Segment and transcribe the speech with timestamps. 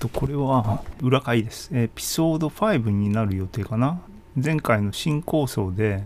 [0.00, 1.70] と、これは裏回です。
[1.72, 4.00] エピソード5になる予定かな。
[4.34, 6.04] 前回の新構想で、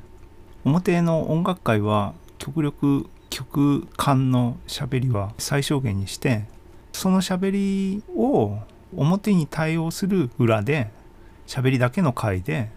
[0.64, 6.44] 表の音楽会は極力曲間の喋りは最小限にして
[6.92, 8.58] その喋りを
[8.96, 10.90] 表に対応する裏で
[11.46, 12.70] 喋りだけの回で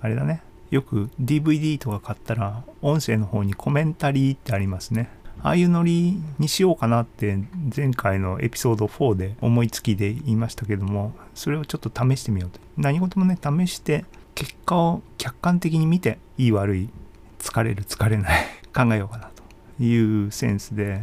[0.00, 5.10] あれだねよく DVD とか買ったら音声の方にコメンタリーってありますね
[5.42, 7.38] ああいうノリにしようかなって
[7.74, 12.60] 前回のエピソード4で思いつきで言いましたけどもそれをちょっと試してみようと。
[12.76, 14.04] 何事もね試して
[14.34, 16.90] 結果を客観的に見ていい悪い
[17.38, 19.30] 疲れる疲れない 考えようかな
[19.78, 21.02] というセンスで。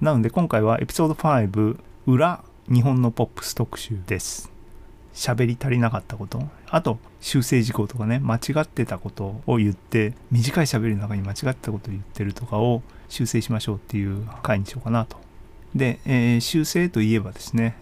[0.00, 4.50] なので今回はエピソード5裏日本のポップス特集です。
[5.12, 6.42] 喋り足りなかったこと。
[6.70, 15.18] あと修正事項とかね間違ってたことを言って短い喋りの中に間違ってたことを言ってるとかを修正しましょうっていう回にしようかなと。
[15.74, 17.76] で、えー、修正といえばですね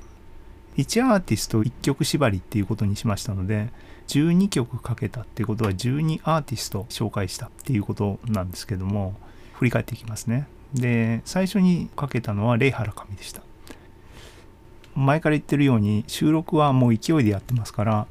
[0.76, 3.68] 1アーティスト1曲縛りっていうことにしましたので
[4.08, 9.14] 12曲かけたっていうことは12アーティスト紹介したっていうことなんですけども
[9.54, 10.46] 振り返っていきますね。
[10.74, 13.42] で最初にかけたのはレイ・ハラカミでした。
[14.94, 18.06] 前から言ってるように収録はもう勢いでやってますから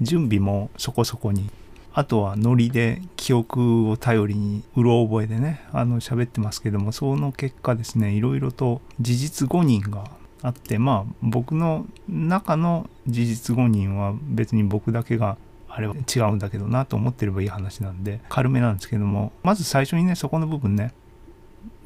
[0.00, 1.48] 準備もそこそこに
[1.96, 10.10] あとはノリで記憶を頼りにうろ覚えでねあの喋ってますけどもその結果ですねいろいろと事実誤認が
[10.42, 20.92] あってまあ僕の中の事実誤認は別に僕だけがあれは違うんだけどなと思ってればいい話なんで軽めなんですけどもまず最初にねそこの部分ね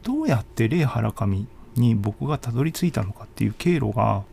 [0.03, 1.46] どうやって霊原上
[1.77, 4.25] に僕がたどり着いたのかっていう経路が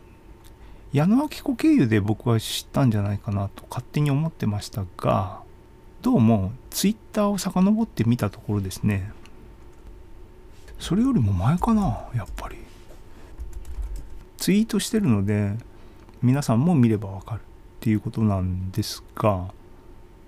[0.92, 5.44] 矢野明子経由で僕は知ったんじゃないかなと勝手に思ってましたが
[6.06, 9.10] どうもツイッターを遡ってみたところですね。
[10.78, 12.58] それよりも前かなやっぱり。
[14.36, 15.54] ツイートしてるので
[16.22, 17.42] 皆さんも見ればわかるっ
[17.80, 19.48] ていうことなんですが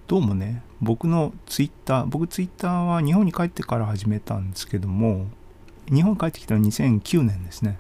[0.09, 5.27] どうもね僕のツイッター僕ツイッターは日本に帰ってから始めたんですけども
[5.87, 7.79] 日本帰ってきたのは2009年ですね。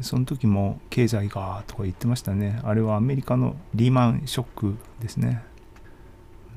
[0.00, 2.60] その時も経済がとか言ってましたね。
[2.64, 5.46] あれはアメリカのリーマンショックですね。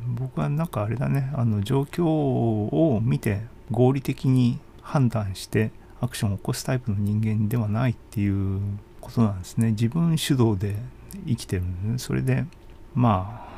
[0.08, 8.60] 僕はなんかあれだねあの状況を見て合理的に判断してアクションを起こすタイプの人間ではないっていう
[9.00, 9.72] ことなんですね。
[9.72, 10.76] 自分主導で
[11.28, 12.46] 生きてるんで、ね、それで
[12.96, 13.52] まあ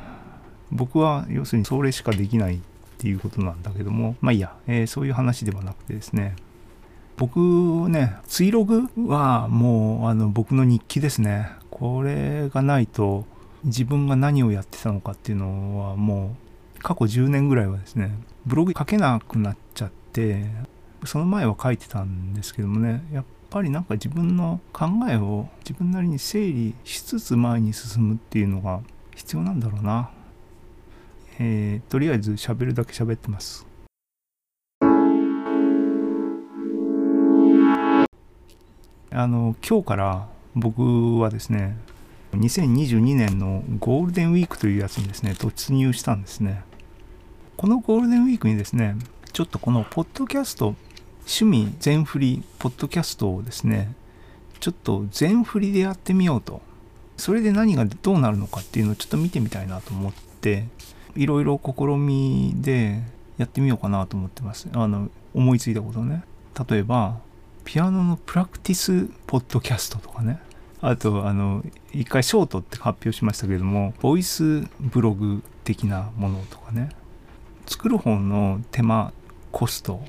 [0.72, 2.60] 僕は要するにそれしかできないっ
[2.98, 6.36] ていうことなんだけどもまあいいや、えー、そういう話ではなくてですね。
[7.16, 7.40] 僕
[7.90, 11.50] ねツイログはもうあの僕の日記ですね。
[11.70, 13.25] これがないと
[13.63, 16.35] 自分が何をやってたのかっていうのはも
[16.78, 18.12] う過去10年ぐらいはですね
[18.46, 20.46] ブログ書けなくなっちゃって
[21.06, 28.81] その前は書いてたんですけどもねやっぱりなんか自分の考えを自分なりに整理しつつ前に進むっていうのが
[29.16, 30.09] 必要なんだろうな。
[31.40, 33.66] えー、とりあえず喋るだけ喋ってます。
[39.16, 41.78] あの今日から僕はですね
[42.38, 46.64] 2022年のゴールデンウィークというやつにですね突入したんですね。
[47.58, 48.96] このゴールデンウィークにですね
[49.32, 50.76] ちょっとこのポッドキャスト
[51.20, 53.94] 趣味全振りポッドキャストをですね
[54.60, 56.62] ちょっと全振りでやってみようと。
[57.18, 60.66] それで何がどうなるのかっていうのをちょっと見てみたいなと思って
[61.16, 63.04] いろいろ試みで
[63.38, 64.68] やってみようかなと思ってます。
[64.74, 66.24] あの思いついたことね。
[66.70, 67.20] 例えば
[67.64, 70.40] ピアノのプラクティスポッドキャストとかね。
[70.86, 71.64] あとあの
[71.94, 76.90] 一回ショートって発表しましたけれどもボイスブログ的なものとかね。
[77.66, 79.13] 作る方の手間
[79.54, 80.04] コスト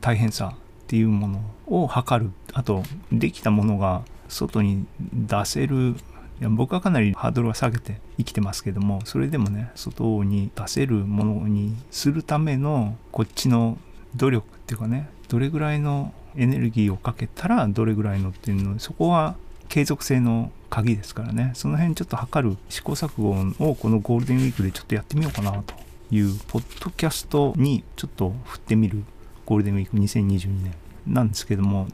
[0.00, 2.30] 大変さっていうものを測る。
[2.52, 5.96] あとできたものが外に出せる。
[6.40, 13.78] いや僕はかなりハードルは下げて生きてますけどもそれでもね外に出せるものにするためのこっちの
[14.16, 19.36] 努力っていうかねどれぐらいのエネルギーをかけたらどれぐらいのっていうのそこは
[19.74, 21.50] 継続性の鍵ですからね。
[21.54, 25.74] その辺ちょっと測る試行錯誤をこのゴールデンウィークでちょっとやってみようかなと
[26.12, 29.02] いうポッドキャストにちょっと振ってみる
[29.44, 30.74] ゴールデンウィーク2022年。
[31.08, 31.88] なんですけども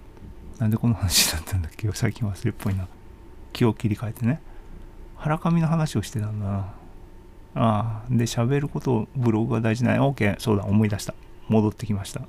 [0.59, 2.87] なんでこの話だったんだっけ最近忘れっぽいな。
[3.55, 4.43] 気を切り替えてね。
[5.17, 6.59] 腹紙の話をしてたんだな。
[7.55, 9.95] ああで喋ることをブログが大事な。
[10.07, 11.15] OK そうだ思い出した。
[11.49, 12.21] 戻ってきました。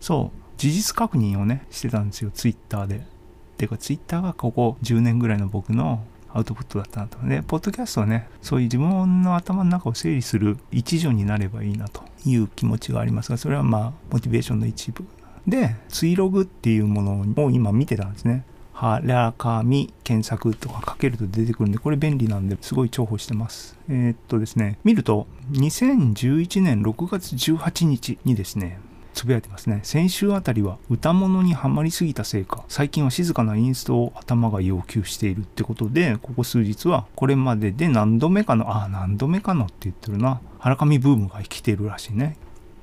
[0.00, 3.13] そう事実確認をねしてたんですよツイッターで。
[3.54, 7.18] っていうかツイッターがここ10年ぐらいの僕のアウトプットだったなと。
[7.26, 15.04] で、ポッドキャストはね、そういう自分の頭の中を整理する一助になればいいなという気持ちがありますが、それはまあ、モチベーションの一部。
[15.46, 18.44] で、ツイログっていうものを今見てたんですね。
[18.72, 23.78] 原上検索とかかけると出てくるんで、これ便利なんですごい重宝してます。
[23.88, 28.80] えーっとですね、見ると、2011年6月18日にですね、
[29.14, 29.80] つぶやいてますね。
[29.84, 40.40] 先週あたりは歌物にはまりすぎたせいか、最近は静かなインストを頭が要求しているってことで、ここ数日はこれまでで何度目かの、ああ、何度目かのって言ってるな。
[40.58, 42.36] 原上ブームが生きてるらしいね。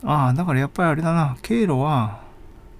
[0.03, 2.21] ああ、だからやっぱりあれだな、経路は、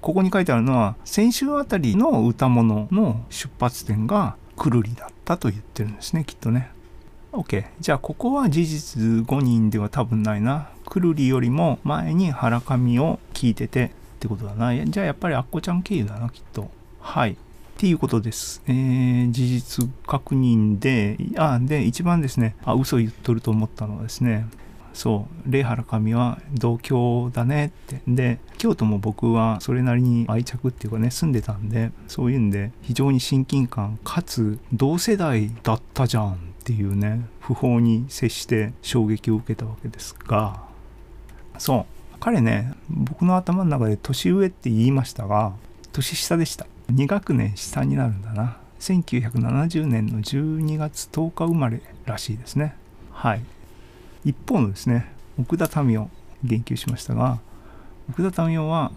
[0.02, 6.72] ここに書いてあるのは、先週あたりの歌物の出発点がくるりだったと言ってるんですね、きっとね。
[7.32, 7.66] OK。
[7.80, 10.70] じゃあ、ここは事実5人では多分ないな。
[10.86, 13.90] くるりよりも前に原上を聞いててっ
[14.20, 14.86] てことだな。
[14.86, 16.70] じゃあ、やっぱりアッコちゃん経由だな、きっと。
[17.00, 17.32] はい。
[17.32, 17.36] っ
[17.78, 18.62] ていうことです。
[18.68, 24.46] えー、事実確認で、あ、で、一番ですね、あ、嘘言っとると思ったのはですね、
[24.94, 28.02] そう、レイ原上は同郷だねって。
[28.08, 40.64] で、京都も僕はそれなりに愛着っていうかね、住んでたんで、そういうんで、非常に親近感、かつ同世代だったじゃんっていうね、不法に接して衝撃を受けたわけですが、
[41.58, 41.86] そう、
[42.20, 45.54] 彼ね、僕の頭の中で年上って言いましたが、
[45.92, 46.66] 年下でした。
[46.92, 48.58] 2学年下になるんだな。
[48.80, 52.76] 1970年の12月10日生まれらしいですね。
[53.12, 53.42] はい。
[54.24, 56.10] 一方のですね奥田民生
[56.44, 57.40] 言及しましたが
[58.10, 58.92] 奥田民生は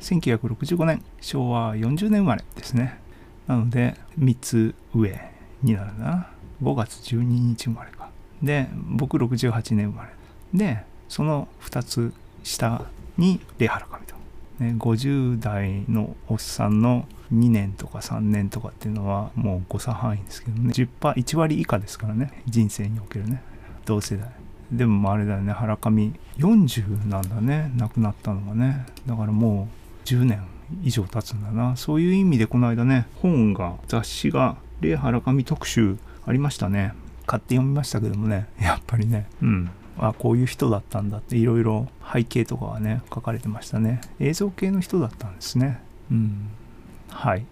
[0.00, 2.98] 1965年昭和40年生まれですね
[3.46, 5.18] なので3つ上
[5.62, 6.28] になるな
[6.62, 8.10] 5月12日生まれか。
[8.42, 10.10] で僕68年生まれ。
[10.54, 12.12] でその2つ
[12.42, 12.82] 下
[13.16, 14.14] にレハラカミと、
[14.58, 20.72] ね、50代のおっさんの2年とか3年とかっていうのはもう誤差範囲ですけどね。
[20.72, 22.42] 10%、1割以下ですからね。
[22.46, 23.42] 人生におけるね。
[23.84, 24.30] 同世代。
[24.70, 25.52] でもあれだよね。
[25.52, 27.72] 原上40なんだね。
[27.76, 28.86] 亡くなったのがね。
[29.06, 29.68] だからも
[30.04, 30.42] う10年
[30.82, 31.76] 以上経つんだな。
[31.76, 35.96] そういう意味でこの間ね本が雑誌が「レイ原上特集」
[36.26, 36.92] ありましたね。
[37.24, 38.48] 買って読みましたけどもね。
[38.60, 39.26] やっぱりね。
[39.40, 39.70] うん。
[39.98, 44.00] あこういう人だったんだっていろいろ背景とかはね書かれてましたね。
[44.18, 45.80] 映像系の人だったんですね。
[46.10, 46.48] うん。
[47.08, 47.46] はい。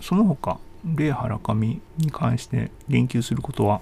[0.00, 0.58] その他
[0.94, 3.80] レイ原上に関して言及することは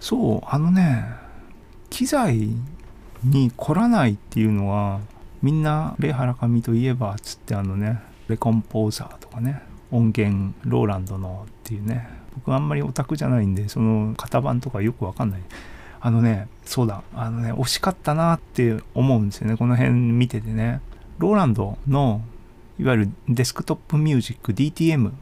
[0.00, 1.04] そうあのね
[1.90, 2.50] 機材
[3.22, 5.00] に凝らないっていうのは
[5.42, 15.40] みんなレイ原上といえばつってあのねレコンポーザーとかね音源ローランドのっていうね僕あんまりオタクじゃないんでその型番とかよくわかんない。
[15.98, 19.56] あのねそうだあのね惜しかったなって思うんですよね。
[19.56, 20.80] この辺見ててね。
[21.18, 22.20] ローランドの
[22.78, 25.12] いわゆるデスクトップミュージック DTM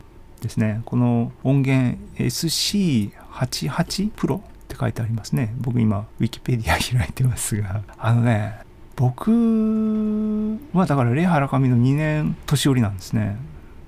[0.41, 0.83] ですね。
[0.85, 5.55] この音源 SC88 プロって書いてありますね。
[5.59, 7.83] 僕今ウィキペディア開いてますが。
[7.97, 8.64] あのね
[8.97, 9.31] 僕
[10.73, 13.37] はだからレイハラカミの2年年寄りなんですね。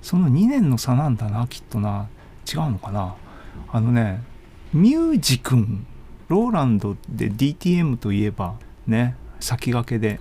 [0.01, 2.07] その2年の差なんだなきっとな。
[2.51, 3.15] 違うのかな。
[3.71, 4.21] あのね
[4.73, 5.85] ミュージ君
[6.27, 8.55] ローランドで DTM といえば
[8.85, 10.19] ね先駆けで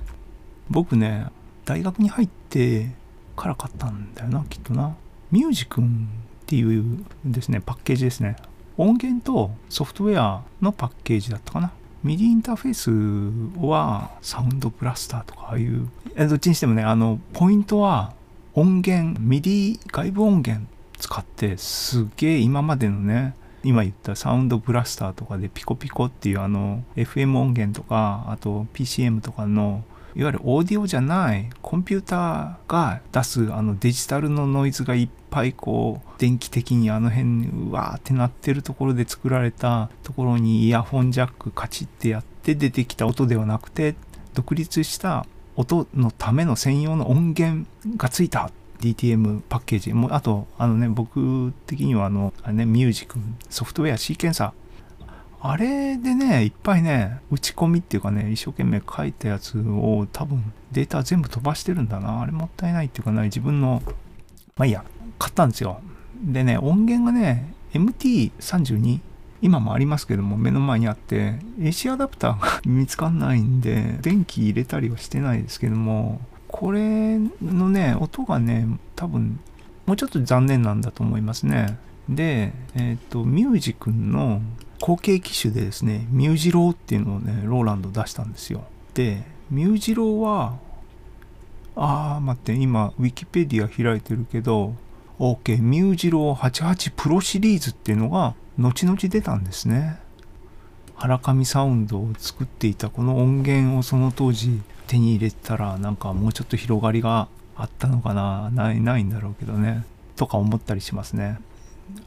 [0.70, 1.26] 僕ね
[1.64, 2.90] 大学に入って
[3.36, 4.96] から買ったんだよなきっとな。
[5.32, 6.08] ミュージ君
[6.42, 8.36] っていうですねパッケージですね。
[8.76, 11.72] 音源とソフトウェアのパッケージだったかな。
[12.06, 18.14] ミディインターフェースはサウンドブラスターとかああいうどっちにしてもねあのポイントは
[18.54, 20.66] 音源 MIDI 外部音源
[20.98, 23.34] 使ってすげえ今までのね
[23.64, 29.82] 今言ったサウンドブラスターとかでピコピコっていうあの FM 音源とかあと PCM とかの
[30.14, 43.96] いわゆるオーディオじゃないコンピューターが出すあのデジタルのノイズがいっぱいこう電気的にあの辺うわーってなってるところで作られたところにイヤホンジャックカチッてやって出てきた音ではなくて
[44.32, 47.66] 独立した音のための専用の音源
[47.98, 48.50] がついた
[48.80, 49.92] DTM パッケージ。
[49.92, 53.18] もあとあのね僕的にはあのあれねミュージック
[53.50, 54.66] ソフトウェアシーケンサー。
[55.38, 62.22] あれでね、いっぱいね、打ち込みっていうかね、一生懸命書いたやつを多分データ全部飛ばしてるんだな。
[62.22, 63.80] あれもったいないっていうかな、自分の、
[64.56, 64.84] まあいいや、
[65.18, 65.80] 買ったんですよ。
[66.22, 69.00] でね、音源がね、MT32、
[69.42, 79.40] 今もありますけども、目の前にあって、AC アダプターが見つかんないんで、電気入れたりはしてないですけども、これのね、音がね、多分、
[79.84, 81.78] もうちょっと残念なんだと思いますね。
[82.08, 84.40] で、えっ、と、ミュージックの
[84.80, 88.64] 後継機種でですね、ミュージローっていうのをね、ローランド出したんですよ。
[88.94, 90.58] で、ミュージローは、
[91.74, 94.74] あー、待って、今、ウィキペディア開いてるけど、
[95.18, 99.98] OK、ミュージロー88プロシリーズっていうのが、後々出たんですね。
[100.96, 109.84] 原上サウンドを作っていたこの音源をその当時手に入れたらなんかもうちょっと広がりがあったのかなないないんだろうけどね。
[110.16, 111.38] とか思ったりしますね。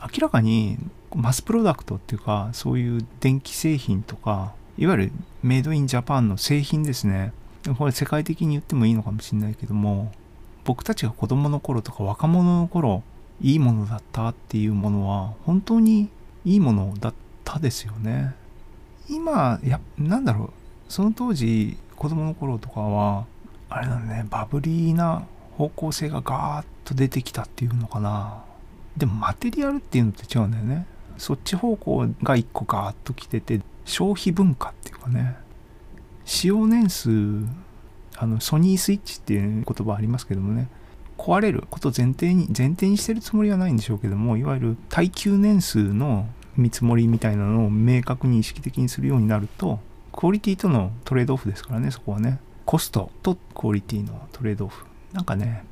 [0.01, 0.77] 明らかに
[1.15, 5.11] マスプロダクトっていうかそういう電気製品とかいわゆる
[5.43, 7.31] メイドインジャパンの製品ですね。
[7.77, 10.11] これ世界的に言ってもいいのかもしれないけども
[10.63, 13.03] 僕たちが子供の頃とか若者の頃
[13.41, 16.09] いいものだったっていうものは本当に
[16.45, 17.13] いいものだっ
[17.43, 18.35] たですよね。
[19.09, 20.49] 今やなんだろう
[20.87, 23.25] その当時子供の頃とかは
[23.69, 25.25] あれだねバブリーな
[25.57, 28.43] 方向性がガーッと出てきたっていうのかな。
[28.97, 30.85] でもマテリアルっていうのって違うんだよね。
[31.17, 35.35] そっち方向が1個ガーッと来てて消費文化っていうかね。
[36.25, 37.09] 使用年数
[38.19, 40.67] あのソニースイッチっていう言葉ありますけどもね。
[41.17, 49.79] 壊れること前提に前提にしてるつもりはないんでしょうけどもいわゆる耐久年数の見積もりみたいなのを明確に意識的にするようになると
[50.13, 52.39] クオリティとのトレードオフですからねそこはね。
[52.65, 54.85] コストとクオリティのトレードオフ。
[55.11, 55.63] なんかね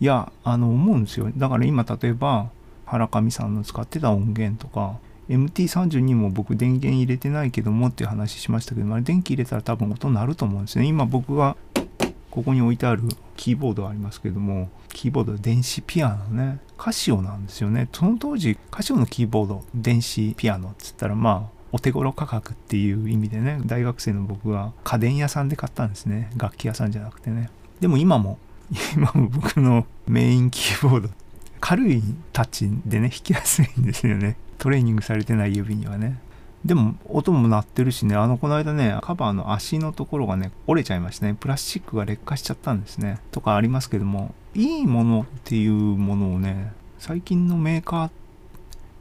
[0.00, 1.30] いやあの思うんですよ。
[1.36, 2.48] だから今例えば
[2.86, 10.86] 原上さんの使ってた音源とか MT32 も僕電源入れてないけどもっていう話しましたけど、あ電気入れたら多分音鳴ると思うんですね。
[10.86, 11.56] 今僕が
[12.30, 13.02] ここに置いてある
[13.36, 16.58] キーボードありますけども、キーボード電子ピアノね。
[16.78, 17.88] カシオなんですよね。
[17.92, 26.30] その当時、カシオのキーボード、電子ピアノっつったらまあ、お手頃価格っていう意味でね、大学生の僕は家電屋さんで買ったんですね。
[26.36, 27.50] 楽器屋さんじゃなくてね。
[27.80, 28.38] でも今も、
[28.94, 31.10] 今も僕のメインキーボード、
[31.60, 32.02] 軽い
[32.32, 34.36] タッチでね、弾きやすいんですよね。
[34.58, 36.18] トレーニングされてない指にはね。
[36.64, 41.34] でも音も鳴ってるしね、あの、この間ね、カバーの足のところがね、折れちゃいましたね。
[41.38, 43.20] プラスチックが劣化しちゃったんですね。
[43.30, 48.10] とかありますけども、いいものっていうものをね、最近のメーカー、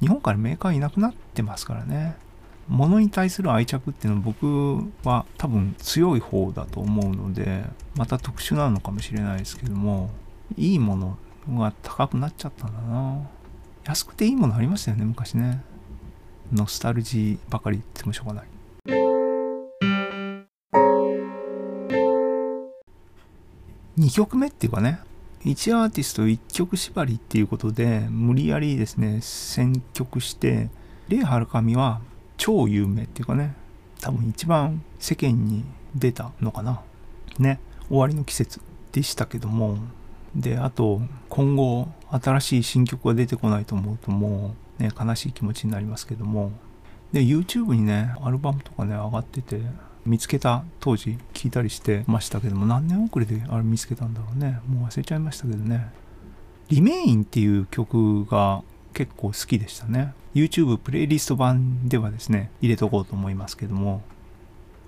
[0.02, 2.16] 日本からメーカーいなくなってますからね。
[2.68, 7.64] 物に対する愛着っていうのは僕は多分強い方だと思うので、
[7.96, 10.10] また特殊なのかもしれないですけども、
[10.58, 11.18] いいもの
[11.50, 13.22] が高くなっちゃったんだな。
[13.86, 15.62] 安くていいものありましたよね昔ね。
[16.52, 18.46] ノスタルジーばかり言ってもしょうがない。
[24.00, 25.00] 2曲目っていうかね
[25.44, 30.70] 1アーティスト1曲縛りっていうことで無理やりですね選曲して
[31.08, 32.02] レイ・ハルカミは
[32.38, 33.54] 超有名っていうかね
[34.02, 35.64] 多分一番世間に
[35.94, 36.82] 出たのかな。
[37.38, 38.62] ね終わりの季節
[38.92, 39.78] でしたけども。
[40.36, 46.52] であと今後新しい新曲が出てこないと思うともうね悲しい気持ちになりますけども。
[47.14, 49.62] で YouTube にねアルバムとかね上がってて
[50.06, 54.60] 見つけた当時聞いたりしてましたけども何年遅れであれ見つけたんだろうね。
[54.68, 55.92] もう忘れちゃいましたけどね。
[56.70, 58.64] リメインっていう曲が
[58.94, 60.14] 結構好きでしたね。
[60.34, 64.02] YouTube プレイリスト版ではですね入れとこうと思いますけども。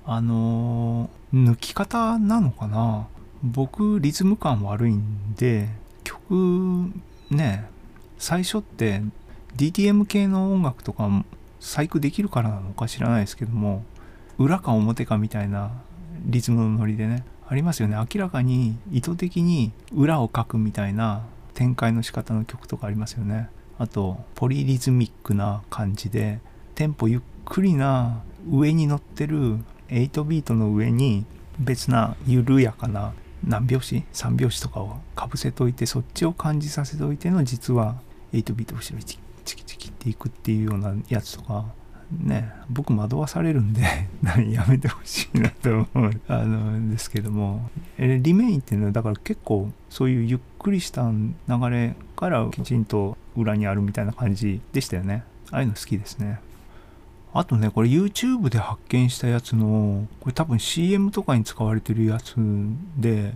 [0.10, 3.08] あのー、抜き方なのかな
[3.44, 5.68] 僕リズム感悪いんで
[6.04, 6.92] 曲
[7.30, 7.66] ね
[8.18, 9.02] 最初って
[9.56, 11.10] DTM 系の音楽とか
[11.60, 13.84] 細工できるからなのか知らないですけども
[14.38, 15.72] 裏か表かみたいな
[16.26, 17.96] リズムのノリでねありますよね。
[17.96, 23.50] 明らかに意図的に裏を書くみたいな展開の仕方の曲とかありますよね。
[23.80, 26.40] あとポリリズミックな感じで
[26.76, 31.26] テンポゆっくりな上に乗ってる8ビートの上に
[31.60, 33.14] 別な緩やかな
[33.44, 37.96] 何拍子？3拍子とかをかぶせといてそっちを感じさせておいての実は
[38.34, 41.66] 8ビート後ろにチキチキっていくっていうようなやつとか
[42.12, 43.82] ね僕惑わされるんで。
[44.52, 46.22] やめてほしいなと思う。
[46.28, 47.70] あのですけども。
[47.98, 51.36] リメインっていうのはだから結構そういうゆっくりした流
[51.70, 55.24] れからきちんと裏にあるみたいな感じでしたよね。
[55.52, 56.40] ああいうの好きですね。
[57.38, 62.36] あとね、これ YouTube で発見したやつの、これ多分 CM とかに使われてるやつ
[62.98, 63.36] で、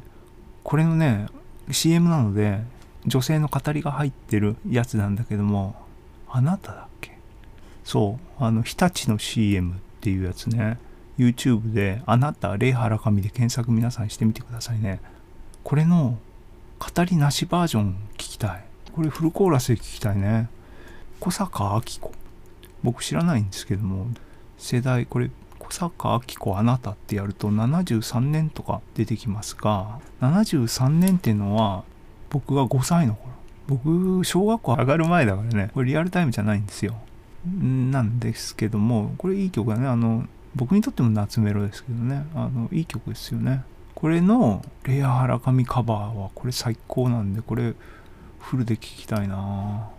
[0.64, 1.28] これのね、
[1.70, 2.64] CM なので、
[3.06, 5.76] 女性の語りが入ってるやつなんだけども、
[6.28, 7.16] あなただっけ？
[7.84, 10.80] そう、あの、日立の CM っていうやつね、
[11.20, 15.00] YouTube で、あなた、レイハラカミで検索皆さんしてみてくださいね。
[15.64, 16.18] これの、
[16.80, 18.64] 語りなしバージョン聞きたい。
[18.94, 20.50] これフルコーラスで聞きたいね。
[21.20, 22.21] 小坂明子。
[22.84, 24.08] 僕知らないんですけども
[24.58, 31.84] 世代これ小坂明子あなたってやると73年とか出てきますが73年っていうのは
[32.30, 33.32] 僕が5歳の頃。
[33.68, 35.70] 僕小学校上がる前だからね。
[35.74, 36.96] これリアルタイムじゃないんですよ。
[37.46, 39.88] なんですけどもこれいい曲だね。
[39.88, 42.26] あの僕にとっても夏メロですけどね。
[42.36, 43.64] あのいい曲ですよね。
[43.96, 47.74] これのレア原上カバーはこれ最高なんでこれ
[48.40, 49.90] フルで聴きたいな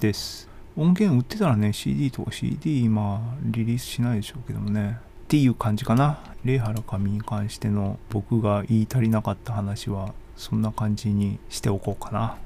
[0.00, 0.48] です。
[0.76, 4.98] 音源売ってたらね CD とか CD 今リリースしないでしょうけどもね。
[5.24, 6.18] っていう感じかな。
[6.44, 12.36] レイハラカミに関しての僕が言い足りなかった話はそんな感じにしておこうかな。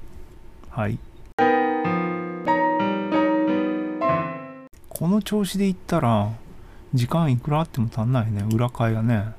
[0.70, 0.98] はい。
[4.88, 6.32] この調子でいったら
[6.94, 8.44] 時間いくらあっても足んないね。
[8.52, 9.32] 裏替えがね。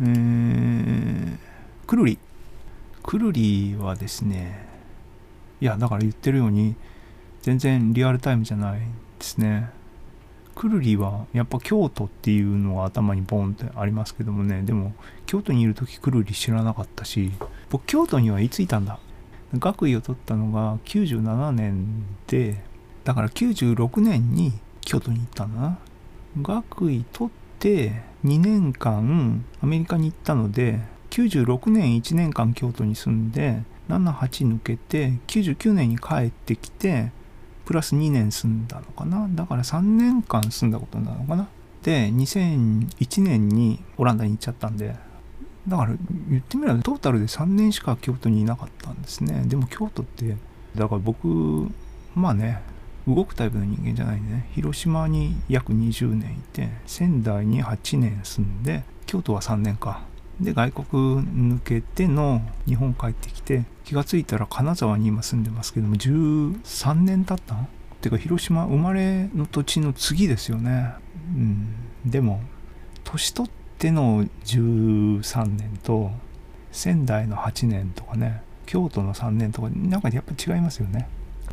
[0.00, 1.38] えー、
[1.86, 2.18] くるり。
[3.08, 4.68] くるりはですね
[5.62, 6.74] いやだから言ってるように
[7.48, 8.84] 全然リアルタイムじゃないで
[9.20, 9.70] すね。
[10.54, 14.60] くるりはやっぱ京都っていうのが頭にボンってありますけどもね。
[14.60, 14.92] でも
[15.24, 17.32] 京都にいる時くるり知らなかったし
[17.70, 18.98] 僕京都にはいついたんだ？
[19.54, 22.62] 学位を取ったのが97年で
[23.04, 24.52] だから96年に
[24.82, 25.78] 京都に行ったんだな。
[26.42, 37.10] 学位取って2年間アメリカに行ったので96年1年間京都に住んで78抜けて99年に帰ってきて
[37.68, 39.28] プラス2年住んだのかな？
[39.30, 41.48] だから3年間住んだことなのかな？
[41.82, 44.96] で2001年にオランダに行っちゃったんで
[45.68, 45.92] だから
[46.30, 49.42] 言ってみればトータルで3年しか京都にいなかったんですね。
[49.44, 50.34] でも京都って
[50.76, 51.68] だから僕
[52.14, 52.62] まあね
[53.06, 60.00] 動くタイプの人間じゃないんでね広島に約20年いて仙台に8年住んで京都は3年か。
[60.40, 60.86] で外国
[61.22, 67.58] 抜けての日本帰ってきて気がついたら金沢に今住んでますけども13年経ったっ
[68.00, 70.94] ていうか広島生まれの土地の次ですよね。
[71.34, 71.74] うん。
[72.06, 72.40] でも
[73.02, 76.12] 年取っての13年と
[76.70, 81.08] 仙台の8年とかね京都の3年とかなんかやっぱ違いますよね。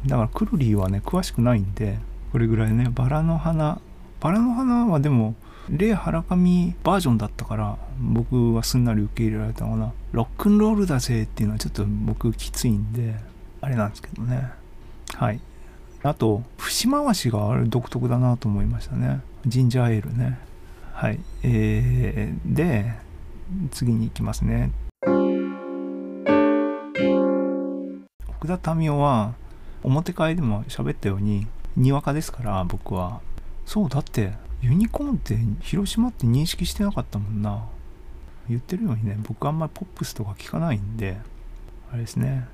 [0.06, 1.98] だからクルリーはね詳しくないんで
[2.32, 3.82] これぐらいねバラの花
[4.26, 5.36] バラの花はでも
[5.70, 9.94] レイ・ハラカミバージョンだったから僕はすんなり受け入れられたのかな。
[10.14, 13.14] ロックンロールだぜっていうのはちょっと僕きついんで
[13.62, 14.50] あれなんですけどね。
[15.14, 15.40] はい。
[16.02, 19.22] あと節回しがある独特だなと思いましたね。
[19.46, 20.40] ジンジャーエールね。
[20.92, 21.20] はい。
[21.44, 22.94] えー、で
[23.70, 24.72] 次に行きますね。
[28.28, 29.36] 奥田民生は
[29.84, 31.46] 表会でも喋ったように
[31.76, 33.22] にわかですから僕は。
[33.66, 37.66] そうだってユニコーンって広島って認識してなかったもんな。
[38.50, 41.18] 言ってるようにね僕あんまりポップスとか聞かないんで
[41.92, 42.48] あれですね。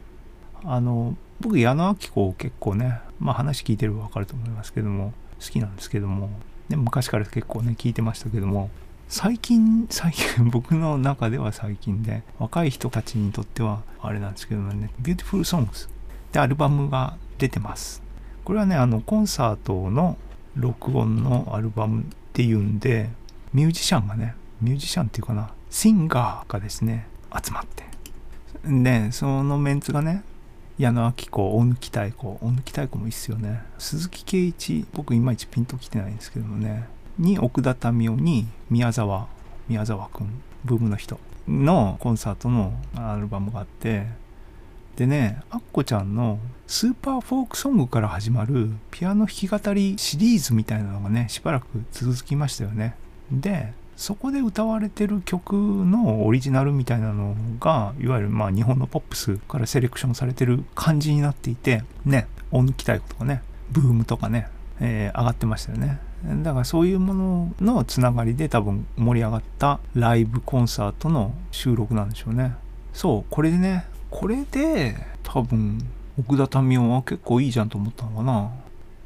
[0.63, 6.29] あの僕矢野明子結構ねまあ話聞いてれば分かると思いますけども好きなんですけども、
[6.69, 8.69] ね、昔から結構ね聞いてましたけども
[9.09, 15.89] 最近最近 僕の中では最近で若い人たちにとってはあれなんですけどもね「Beautiful Songs」
[16.31, 18.01] でアルバムが出てます。
[18.43, 20.17] これはねあのコンサートの
[20.55, 23.09] 録音のアルバムっていうんで
[23.53, 27.07] ミュージシャンがねミュージシャンっていうかなシンガーがですね
[27.43, 27.85] 集まって。
[28.63, 30.23] でそのメンツがね
[30.77, 33.63] 矢野顕子大貫妙子大貫妙子もいいっすよね。
[33.77, 36.87] 鈴木慶一僕いまいちピンときてないんですけどもね
[37.17, 39.27] に奥田民生に宮沢
[39.67, 44.07] 宮沢くんブームの人のコンサートのアルバムがあって
[45.01, 52.93] でねアッコちゃんの SUPER FOLK SONG から始まるピアノ弾き語りシリーズみたいなのがねしばらく続きましたよね。
[53.31, 65.97] でそこで歌われてる曲のオリジナルみたいなのがいわゆるまあ日本のポップスからセレクションされてる感じになっていてね大貫妙子とかねブームとかね、えー、上がってましたよね。
[66.43, 72.53] だからそういうもののつながりで多分盛り上がったライブコンサートの収録なんでしょうね。
[72.93, 75.79] そうこれでねこれで多分
[76.19, 78.51] 奥田民生は結構いいじゃんと思ったのかな。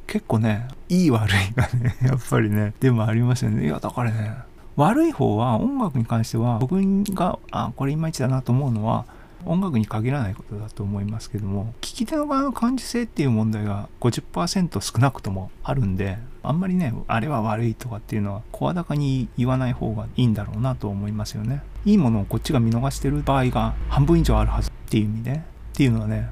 [0.08, 3.66] 結構ねいい悪いがね やっぱりねでもありますよね。
[3.66, 4.34] いやだからね
[4.76, 6.76] 悪い方は音楽に関しては僕
[7.14, 9.06] があこれいまいちだなと思うのは
[9.46, 21.62] 音楽に限らないことだと思いますけども聞き手の側の感受性っていう問題が50%少なくともあるんであんまりねあれは悪いとかっていうのは声高に言わない方がいいんだろうなと思いますよね。
[21.86, 24.75] いいものをこっちが見逃してる場合が半分以上あるはず。
[24.86, 25.42] っていう意味でっ
[25.74, 26.30] ていうのはね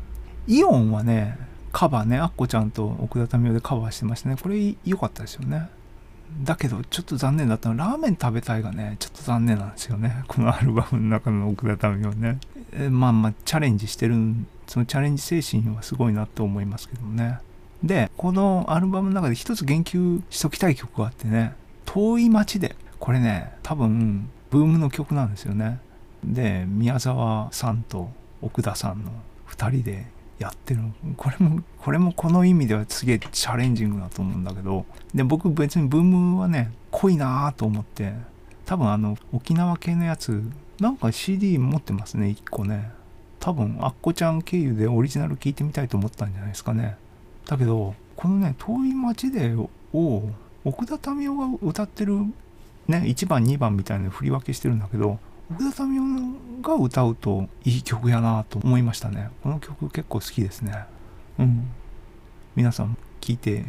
[0.48, 1.38] イオンはね
[1.72, 4.38] カバーねアッコちゃんと奥田民生でカバーしてましたね。
[4.42, 5.70] これ良かったですよね。
[6.44, 10.24] だけどちょっと残念だったのラーメン食べたいがねちょっと残念なんですよね。
[10.28, 12.40] このアルバムの中の奥田民生ね。
[12.74, 14.16] えまあまあチャレンジしてる
[14.68, 17.40] そのチャレンジ精神はすごいなと思いますけどもね。
[17.84, 21.54] でこのアルバムの中で一つ言及しときたい曲があってね
[21.86, 25.80] 「遠い街で」これね多分ブームの曲なんですよね。
[26.24, 28.10] で宮沢さんと
[28.44, 29.12] 奥田さんの
[29.50, 30.06] 2人で
[30.40, 30.82] やってる。
[31.18, 34.86] これもこれもこの意味ではすげえチャレンジングだと思うんだけど。
[35.14, 38.14] で僕別にブームはね濃いなと思って。
[38.66, 40.42] 多分あの沖縄系のやつ
[40.80, 42.92] なんか CD 持ってますね1個ね。
[43.40, 46.96] 多分アッコちゃん経由でオリジナル聞いてみたいと思ったんじゃないですかね。
[47.46, 49.54] だけどこのね「遠い街で」
[49.94, 50.24] を
[50.64, 52.20] 奥田民生が歌ってる
[52.88, 55.20] ね1番2番みたいな振り分けしてるんだけど
[55.54, 56.02] 奥田民
[56.62, 59.30] 生が歌うといい曲やなと思いましたね。
[59.44, 60.86] この曲結構好きですね。
[61.38, 61.70] うん。
[62.56, 63.66] 皆さん聴いて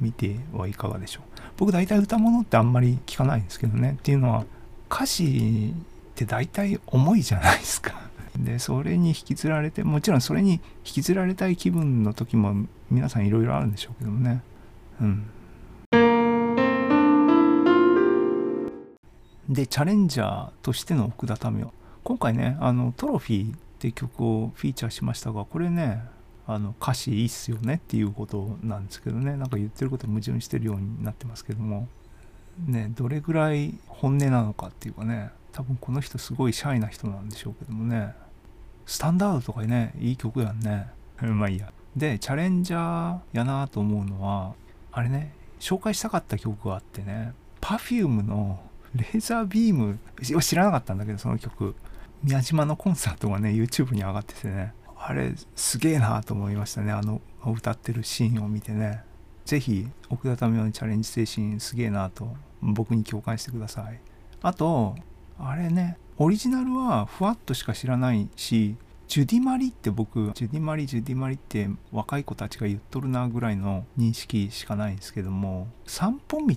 [0.00, 1.40] みてはいかがでしょう。
[1.56, 3.96] 僕大体歌物ってあんまり聞かないんですけどね。
[3.98, 4.44] っていうのは
[4.88, 7.94] 歌詞って大体重いじゃないですか。
[8.38, 14.40] でそれに引きずられてもちろんそれに引きずられたい気分の時も皆さんいろいろあるんでしょうけどね。
[15.00, 15.26] うん。
[19.48, 21.72] でチャレンジャーとしての奥田民生。
[22.02, 26.02] 今回ねあのトロフィーって曲をフィーチャーしましたがこれね
[26.46, 29.36] あの歌詞いいっすよねっていうことなんですけどね。
[29.36, 31.88] なんか言ってること矛盾してるようになってますけども。
[32.66, 35.30] ねどれぐらい本音なのかっていうかね。
[35.52, 38.14] 多分この人すごいシャイな人なんでしょうけどもね。
[38.86, 40.88] スタンダードとかねいい曲やんね。
[41.20, 41.72] まあいいや。
[41.96, 44.54] でチャレンジャーやなと思うのは
[44.90, 48.60] あれね紹介したかった曲があってね Perfume の
[48.94, 49.98] レーザービーム
[50.40, 51.74] 知らなかったんだけどその曲。
[52.22, 54.72] 宮島のコンサートがね YouTube に上がっててね。
[54.96, 56.92] あれすげえなと思いましたね。
[56.92, 59.02] あの歌ってるシーンを見てね。
[59.44, 64.00] 是非奥田民生のチャレンジ精神すげえなと僕に共感してください。
[64.40, 64.96] あと
[65.38, 68.76] あれねオリジナルはふわっとしか知らないし
[69.08, 76.56] ジュディマリって僕ジュディマリジュディマリって若い子たちが言っとるなぐらいの認識しかないんですけども散歩道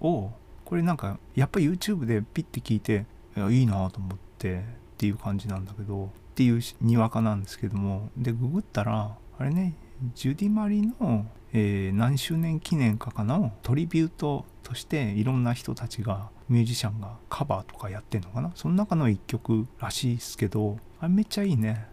[0.00, 0.32] を
[0.66, 3.06] これなんかやっぱり YouTube でピッて聞いて
[3.50, 4.62] いいいなと思ってっ
[4.98, 9.74] ていう感じなんだけどっていうにわかなんですけどもでググったらあれね
[10.14, 18.50] ジュディ・マリの、えー、何周年記念かかのトリビュートとしていろんな人たちがミュージシャンがカバーとかやってんのかな？
[18.54, 21.86] その中の一曲らしいですけどあれめっちゃいいね。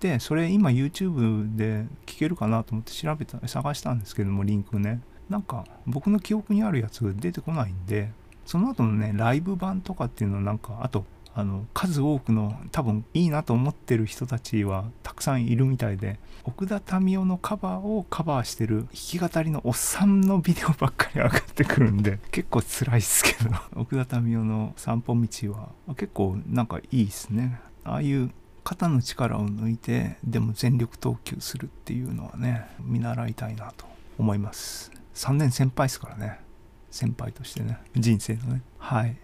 [0.00, 5.00] でそれ今 YouTube で聴けるかなと思って調べた探したんですけどもリンクね。
[5.28, 8.10] なんか僕の記憶にあるやつ出てこないんで
[8.46, 23.50] その後のねライブ版とかっていうのなんかあとあの数多くの多分いいなと思ってる人たちはたくさんいるみたいで奥田民生のカバーをカバーしてる弾き語りのおっさんのビデオばっかり上がってくるんで 結構辛いっすけど。
[23.76, 27.60] 奥田民生の散歩道は結構なんかいいっすね。
[27.84, 28.30] ああいう
[28.64, 33.86] 肩の力を抜いてでも全力投球するっていうのはね見習いたいなと
[34.18, 34.90] 思います。
[35.18, 36.38] 3年先輩ですからね。
[36.92, 37.78] 先輩としてね。
[37.96, 38.62] 人生のね。
[38.78, 39.16] はい。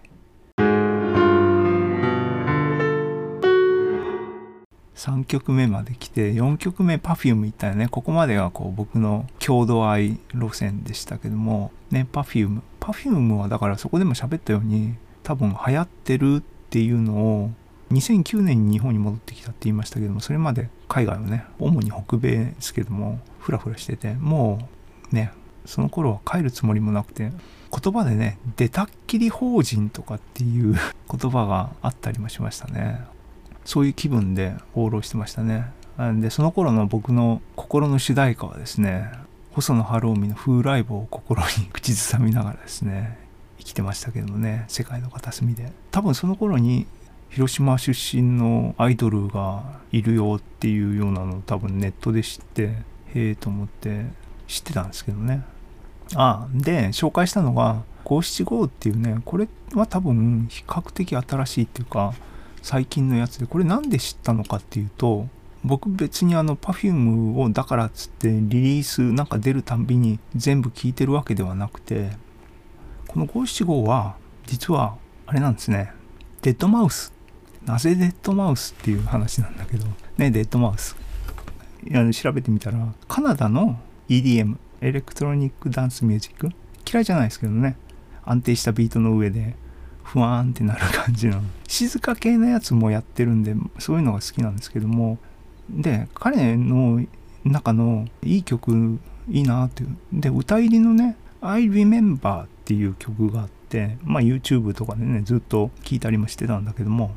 [4.96, 7.86] 3曲目まで来て4曲目 Perfume 行ったよね。
[7.86, 11.70] ここまではこう僕の郷土愛路線でしたけども。
[11.92, 17.50] ね Perfume Perfume はだからそこでも喋ったように多分流行ってるっていうのを
[17.92, 24.68] 2009年に日本に戻ってきたって言いましたけどもそれまで海外はね主に北米ですけどもフラフラしてても
[25.12, 25.32] うね
[25.64, 27.32] その頃は帰るつもりもなくて
[27.82, 30.74] 言葉でね出たっきり法人とかっていう
[31.10, 33.00] 言葉があったりもしましたね。
[33.64, 35.70] そういう気分で放浪してましたね。
[36.20, 39.10] でその頃の僕の心の主題歌はですね
[39.52, 43.16] 細野晴臣の風来坊を心に口ずさみながらですね
[43.58, 45.72] 生きてましたけどもね世界の片隅で。
[45.90, 46.86] 多分その頃に
[47.30, 52.62] 広島出身のアイドルがいるよっていうようなのを多分ネットで知って
[53.14, 54.06] へえと思って
[54.46, 55.42] 知ってたんですけどね。
[56.14, 62.14] あで紹介したのが五七五っていうねこれは多分比較的新しいっていうか
[62.62, 65.26] 最近のやつでこれなんで知ったのかっていうと
[65.64, 72.10] 僕別にあの Perfume をだからっつってリリースなんか出るたんびに全部聴いてるわけではなくて
[73.08, 75.92] この五七五は実はあれなんですね。
[76.42, 77.12] deadmau5。
[77.64, 79.86] なぜ deadmau5 っていう話なんだけど。
[80.18, 80.96] ね deadmau5。
[81.86, 86.50] いや調べてみたらカナダの EDM Electronic Dance Music？
[86.90, 87.76] 嫌いじゃないですけどね。
[88.24, 89.54] 安定したビートの上で
[90.02, 91.40] ふわーんってなる感じの。
[91.66, 95.18] 静か系のやつもやってるんでそういうのが好きなんですけども。
[95.70, 97.04] で彼の
[97.44, 98.98] 中のいい曲
[99.30, 99.96] いいなっていう。
[100.12, 107.14] で歌入りのね「I Remember」っていう曲があってまあ YouTube とかでねずっと聴いたりもしてたんだけども。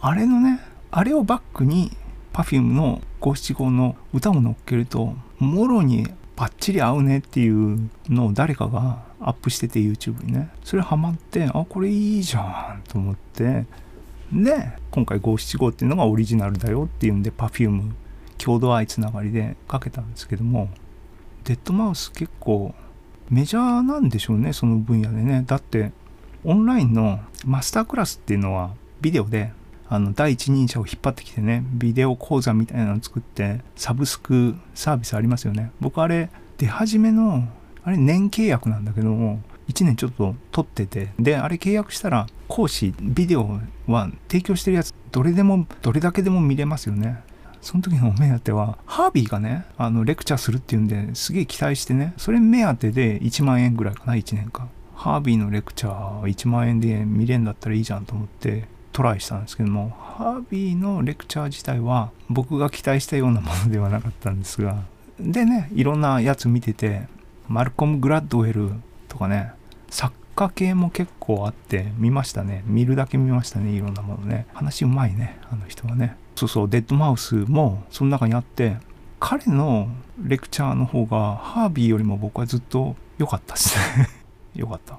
[0.00, 1.90] あれのねあれをバックに
[2.32, 10.50] Perfume の五七五の歌を乗っけるともろにバッチリ合うねっていうのを誰かがアップしてて YouTube にね。
[10.64, 12.40] それハマってあこれいいじゃ
[12.78, 13.66] んと思って。
[14.32, 17.92] で今回五七五っていうのがオリジナルだよっていうんで Perfume
[18.36, 20.68] 郷土愛つながりでかけたんですけども。
[21.44, 22.74] デッドマウス結構
[23.28, 25.44] メジャーなんでしょうねその分野でね。
[25.46, 25.92] だって
[26.42, 29.52] オンラインのマスタークラスっていうのはビデオで
[29.88, 35.70] あの第一人者を引っ張ってきてねビデオ講座みたいなのを作ってサブスクサービスありますよね。
[35.80, 37.46] 僕あれ出始めの
[37.84, 47.20] あれ年契約なんだけども1年ちょっと取っててであれ契約したら講師ビデオは提供してるやつどれでもどれだけでも見れますよね。
[47.60, 54.68] その時のお目当てはハービーがねあのレクチャーするっていうんですげえ期待してねそれ目当てで1万円ぐらいかな1年間。
[54.94, 64.84] ハービーのレクチャー1万円で見れんだったらいいじゃんと思ってトライしたんですけどもハービーのレクチャー自体は僕が期待したようなものではなかったんですが
[65.18, 67.08] でねいろんなやつ見てて
[67.48, 68.70] マルコム・グラッドウェル
[69.08, 69.52] とかね
[69.90, 72.64] 作家系も結構あって見ましたね。
[72.66, 74.46] 見るだけ見ましたねいろんなものね。
[74.52, 76.16] 話うまいねあの人はね。
[76.34, 78.76] そうそうデッドマウスもその中にあって
[79.20, 79.88] 彼の
[80.20, 84.08] レクチャーの方がハービーよりも僕はずっと良かったですね。
[84.54, 84.98] 良かった。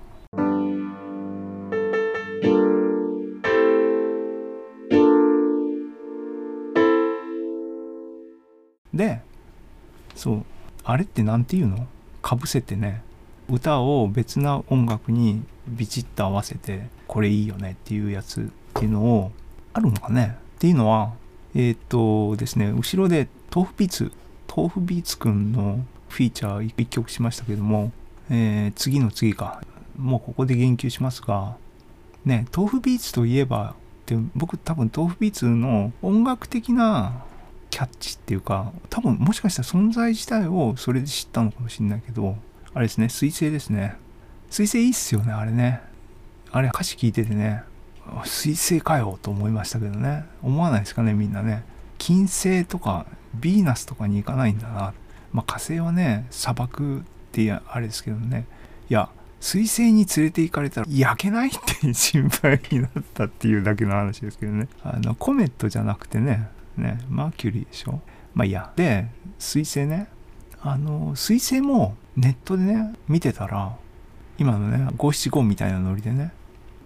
[8.95, 9.21] で
[10.15, 10.45] そう
[10.84, 11.88] あれって何て言うの？
[12.21, 13.03] かぶせてね
[13.49, 19.31] 歌を別な音楽にビチッと合わせてこれいいよねっていうやつっていうのを
[19.73, 20.38] あるのかね？
[20.55, 21.13] っていうのは
[21.53, 24.12] えっ、とですね後ろで豆腐ビーツ
[24.55, 27.91] 豆腐ビーツくんのフィーチャー1曲しましたけども、
[28.29, 29.62] えー、次の次か。
[29.97, 31.55] もうここで言及しますが
[32.25, 33.73] ね豆腐ビーツといえばっ
[34.05, 37.23] て僕多分豆腐ビーツの音楽的な
[37.69, 42.38] キャッチっていうか多分もしかしたら存在自体をそれで知ったのかもしれないけど
[42.75, 43.95] あれですね、水星ですね。
[44.49, 45.80] 水星いいっすよね、あれね。
[46.51, 47.63] あれ歌詞聞いててね、
[48.25, 50.25] 水星かよと思いましたけどね。
[50.43, 51.63] 思わないですかね、みんなね。
[51.97, 53.06] 金星とか、
[53.39, 54.93] ヴィーナスとかに行かないんだな。
[55.32, 57.01] まあ火星はね、砂漠っ
[57.32, 58.45] てあれですけどね。
[58.89, 59.08] いや、
[59.39, 61.51] 水星に連れて行かれたら焼けないっ
[61.82, 64.67] て心配になったっていうだけの話ですけどね。
[64.84, 68.01] あの、コメットじゃなくてね、ね、マーキュリーでしょ。
[68.33, 68.71] まあいいや。
[68.75, 69.07] で、
[69.39, 70.07] 水星ね。
[70.61, 73.75] あの、水星もネットでね、見てたら、
[74.38, 76.31] 今のね、五七五みたいなノリでね、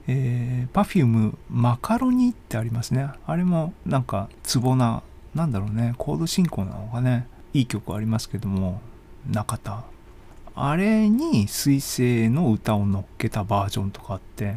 [0.07, 3.09] えー、Perfume マカロニってありますね。
[3.25, 5.03] あれもなんかツボな、
[5.35, 8.81] なんだろうね、コード進行なのかね、いい曲ありますけども、
[9.29, 9.83] 中田。
[10.55, 14.55] あれに水星の歌を乗っけたバージョンとかあって、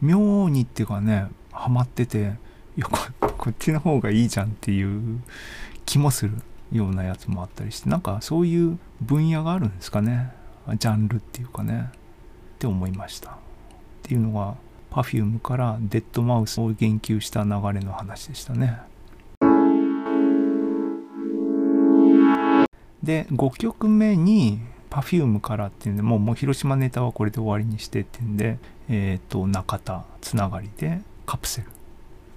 [0.00, 2.34] 妙にっていうかね、ハマってて、
[2.76, 2.98] いやこ、
[3.38, 5.20] こっちの方がいいじゃんっていう
[5.84, 6.32] 気もする。
[6.72, 10.32] ようなやつもあったりしてなんかそういう分野があるんですかね。
[10.78, 11.90] ジャンルっていうかね。
[11.92, 13.30] って思いました。
[13.30, 13.34] っ
[14.02, 14.56] ていうのが
[14.90, 18.78] Perfume からデッドマウスを言及した流れの話でしたね。
[23.02, 28.58] で5曲目に Perfume からっていうんでもうもう広島ネタはこれで終わりにしてっていうんで
[28.88, 31.81] えっ、ー、と中田つながりでカプセル。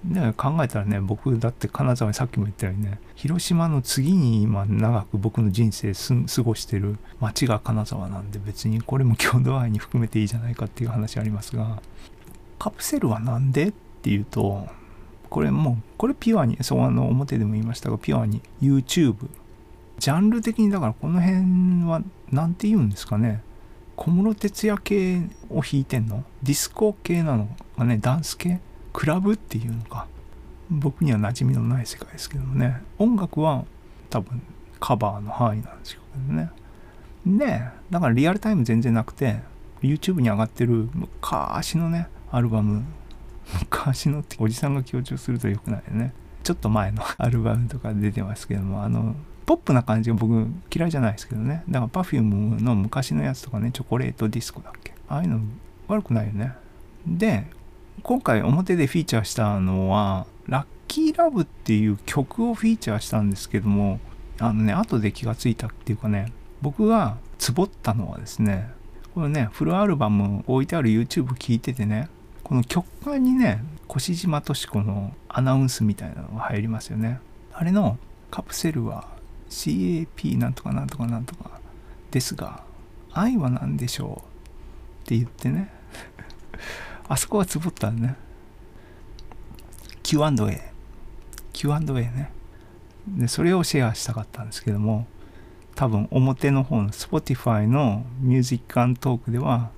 [0.08, 5.92] で考えたらね僕だって金沢にさっきも言ったようにね広島の次に今長く僕の人生
[6.26, 11.82] 過ごしてる町が金沢なんで別にこれも郷土愛に含めていいじゃないかっていう話ありますが
[12.58, 14.66] カプセルは何でっていうと
[15.28, 19.28] これもうこれピュアにそうあの表でも言いましたがピュアに YouTube
[19.98, 23.42] ジャンル的にだからこの辺は何て言うんですかね
[23.96, 26.22] 小室哲哉系を弾いてんの？
[26.42, 27.96] ディスコ系なのかね？
[27.96, 28.60] ダンス系？
[28.96, 30.06] クラブっていうのか。
[30.70, 32.80] 僕には馴染みのない世界ですけどもね。
[32.98, 33.66] 音楽は
[34.08, 34.40] 多分
[34.80, 36.50] カバーの範囲なんですよね。
[37.26, 39.40] でだからリアルタイム全然なくて
[39.82, 42.84] YouTube に上がってる昔のねアルバム。
[43.60, 46.14] 昔のっておじさんが強調するとよくないよね。
[46.42, 51.64] ちょっと前の アルバムとか出てますけどもあのポップな感じが僕嫌いじゃないですけどね。
[51.68, 54.94] だから Perfume の昔のやつとかねチョコレートディスコだっけ。
[55.10, 55.40] ああいうの
[55.86, 56.54] 悪くないよね。
[57.06, 57.46] で
[58.02, 64.00] 今回表でフィーチャーしたのは、ラッキーラブっていう曲をフィーチャーしたんですけども、
[64.38, 66.32] あのね、後で気がついたっていうかね、
[66.62, 68.70] 僕がツボったのはですね、
[69.14, 72.08] このね、フルアルバム置いてある YouTube 聞いててね、
[72.44, 77.18] この曲間にね、越島敏子のアナウンスみたいなのが入りますよね。
[77.52, 77.98] あれの
[78.30, 79.08] カプセルは
[79.48, 81.60] CAP なんとかなんとかなんとか
[82.10, 82.62] ですが、
[83.12, 85.70] 愛は何でしょうって言ってね、
[87.08, 88.16] あそこはつぼったね。
[90.02, 90.72] Q&A。
[91.52, 92.30] Q&A ね。
[93.08, 95.06] で、それをシェアしたかったんですけども、
[95.74, 99.70] 多分表の方の Spotify のミュージックアントークでは、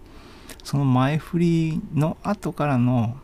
[0.65, 3.17] その前振りの後からの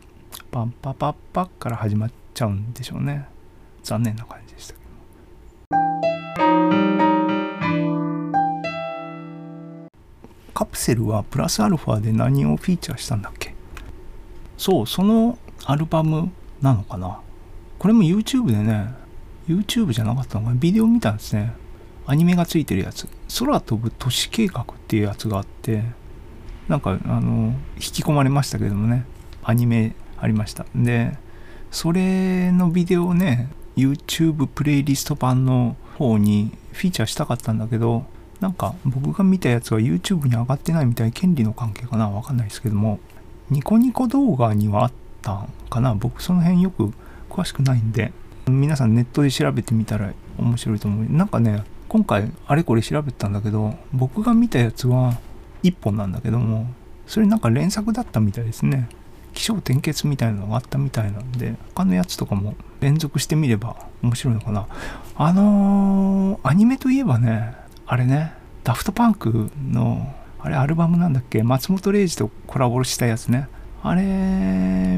[0.51, 3.27] パンパパッパから始まっちゃうんでしょうね。
[3.83, 4.85] 残念な感じでしたけど。
[10.53, 13.44] カプセルはプラスアルファで何をフィーチャーしたんだっけ？
[14.57, 17.19] そうそのアルバムなのかな。
[17.77, 18.93] これも YouTube でね
[19.47, 20.55] YouTube じゃなかったのかな。
[20.59, 21.53] ビデオ見たんですね。
[22.07, 23.07] アニメがついてるやつ。
[23.39, 25.83] 空飛ぶ都市計画っていうやつがあって
[26.67, 29.05] なんかあの引き込まれましたけどもね。
[29.43, 30.65] アニメありました。
[30.73, 31.17] で
[31.71, 38.05] それのビデオをね YouTube プレイリスト版の方にフィーチャーしたかったんだけど
[38.39, 41.11] なんか僕が見たやつは YouTube に上がってないみたい。
[41.11, 42.09] 権利の関係かな。
[42.09, 42.99] わかんないですけども。
[43.49, 45.95] ニコニコ動画にはあったんかな？
[45.95, 46.91] 僕その辺よく
[47.29, 48.11] 詳しくないんで。
[48.47, 51.05] 皆さんネットで調べてみたら面白いと思う。
[51.09, 55.17] なんかね今回あれこれ調べたんだけど僕が見たやつは
[55.63, 56.67] 1本なんだけども
[57.07, 58.87] それなんか連作だったみたいですね。
[59.33, 64.67] 起承転結みたいなのがあったみたいなんで他のやつとかも連続してみれば面白いのかな。
[65.15, 67.55] あのー、アニメといえばね
[67.87, 70.13] あれねダフトパンクの
[70.45, 71.41] あれアルバムなんだっけ？
[71.41, 73.47] 松本零士とコラボしたやつね。
[73.81, 74.03] あれ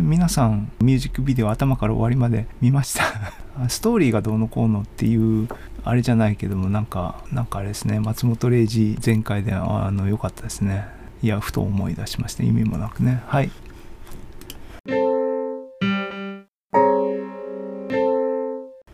[0.03, 3.05] 皆さんミュージックビデオ頭から終わりまで見ました。
[3.69, 5.47] ストーリーがどうのこうのっていう
[5.85, 8.01] あれじゃないけどもなんかなんかあれですね。
[8.01, 10.85] 松本零士前回であの良かったですね。
[11.21, 12.43] いやふと思い出しました。
[12.43, 13.23] 意味もなくね。
[13.27, 13.49] はい。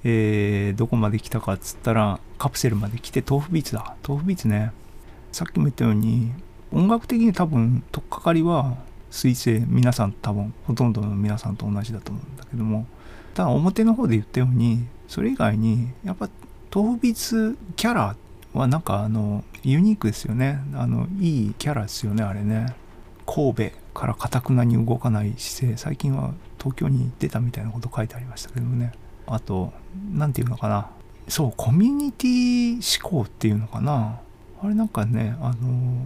[0.04, 3.96] えー、どこまで来たかっつったらカプセルまで来て豆腐ビーツだ。
[4.08, 4.72] 豆腐ビーツね。
[5.34, 6.32] さっきも言ったように
[6.72, 8.78] 音楽的に多分取っかかりは
[9.12, 12.86] 彗星皆さん多分ほとんどの皆さんと同じだと思うんだけども
[13.34, 16.30] ただ表の方で言ったようにそれ以外にやっぱ
[16.74, 18.16] 豆腐ビーツキャラ
[18.54, 20.60] はなんかあのユニークですよね。
[20.76, 22.76] あのいいキャラですよねあれね。
[23.26, 25.78] 神戸からかたくなに動かない姿勢。
[25.78, 28.92] 最近は東京に出たみたいなこと書いてありましたけどもね。
[29.26, 29.74] あと
[30.12, 30.90] 何て言うのかな。
[31.28, 34.20] そうコミュニティ思考っていうのかな。
[34.64, 36.06] あれなんかねあの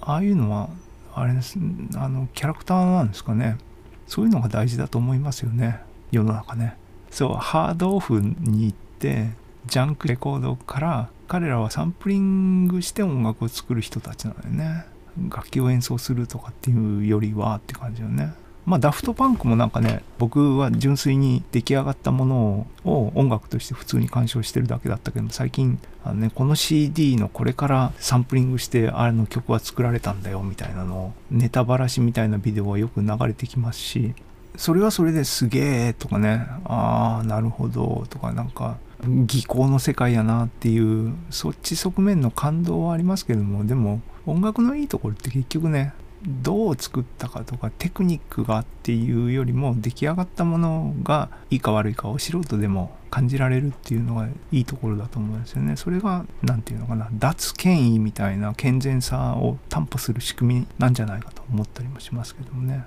[0.00, 0.70] ああいうのは
[1.14, 1.58] あれです
[1.96, 3.58] あのキャラクターなんですかね。
[4.06, 5.80] そういうのが大事だと思いますよね。
[6.10, 6.76] 世の中ね。
[7.10, 9.30] そうハードオフに行って
[9.66, 14.86] ジャンクレコードから彼らはサンプリングして音楽を作る人たちなのよね。
[15.30, 18.32] 楽器を演奏するとかっていうよりはって感じよね。
[18.66, 34.14] まあダフトパンクもなんかね僕は純粋に出来上がったものを音楽として普通に鑑賞してるだけだったけど最近あの、ね、この CD のこれからサンプリングしてあれの曲は作られたんだよみたいなのをネタばらしみたいなビデオはよく流れてきますし
[34.56, 45.92] それはそれですげえとかねああなるほどとかなんか技巧の世界やなっていうそっち側面の感動はありますけどもでも音楽のいいところって結局ね
[46.26, 55.76] どう作ったかとかテクニックがっていうよりも出来上がったものがいいか悪いかを素人でも感じられるっていうのがいいところだと思うんですよね。
[55.76, 57.08] それが何て言うのかな？
[57.12, 62.84] 脱権威みたいな健全さを担保する仕組みなんじゃないかと思ったりもしますけどもね。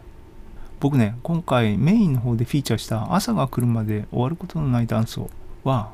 [0.79, 5.29] 僕ね今回メインの方でフィーチャーした朝が来るまで終わることのないダンスを
[5.63, 5.91] は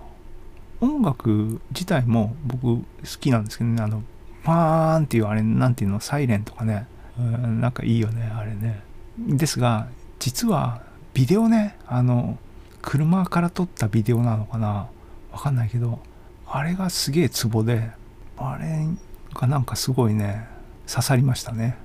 [0.82, 2.84] 音楽自体も僕好
[3.19, 4.03] きなんですけどねあの
[4.43, 5.99] パーンっていうあれなんていうの？
[5.99, 8.82] サイレンとかねなんかいいよねあれね。
[9.17, 9.88] ですが
[10.19, 10.82] 実は
[11.13, 12.38] ビデオねあの
[12.82, 14.89] 車から撮ったビデオなのかな？
[15.32, 15.99] わかんないけど
[16.47, 17.91] あれがすげえツボで
[18.38, 18.88] あれ
[19.34, 20.47] がなんかすごいね
[20.88, 21.78] 刺さりましたね。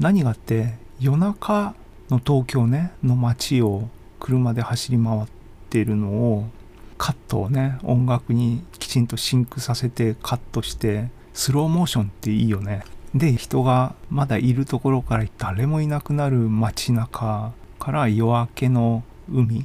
[0.00, 1.74] 何がって夜中
[2.10, 3.88] の東京ねの街を
[4.20, 5.22] 車で走り回っ
[5.70, 6.48] てるのを
[6.96, 12.84] カットをね音楽にきちんとシンクさせてカットしてスローモーションっていいよね。
[13.14, 19.60] で人がまだいるところから誰もいなくなる街中から夜明けの海。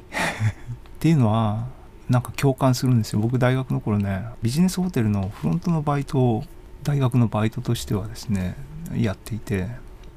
[1.00, 1.66] ていうのは
[2.08, 3.20] なんか共感するんですよ。
[3.20, 6.44] 僕大学の頃ねビジネスホテルのフロントのバイトを
[6.82, 8.54] 大学のバイトとしてはですね
[8.94, 9.68] やっていて。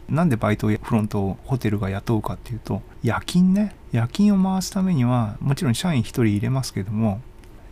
[0.09, 3.73] なんでバイトをフロントホテルが雇うかっていうと夜勤ね。
[3.93, 7.21] 夜勤を回すためにはもちろん社員1人入れますけども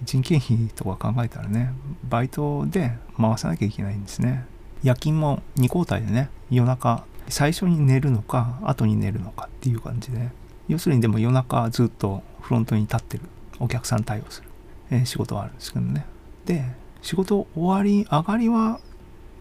[0.04, 1.74] 人件費とか考えたらね
[2.10, 4.46] バイトで回さなきゃいけないんですね。
[4.84, 10.30] 夜勤も2交代でね夜中最初に寝るのか後に寝るのかっていう感じで
[10.68, 13.24] 要するにでも夜中ずっとフロントに立ってる
[13.60, 14.50] お客さん対応する、
[14.90, 16.06] えー、仕事はあるんですけどね。
[16.46, 16.66] で
[17.02, 18.80] 仕事終わり上がりは